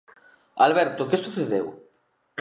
Alberto, 0.65 1.07
que 1.09 1.17
sucedeu? 1.23 1.67